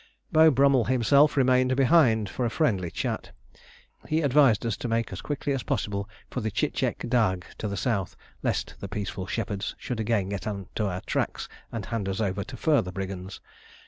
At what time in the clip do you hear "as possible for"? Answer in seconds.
5.53-6.41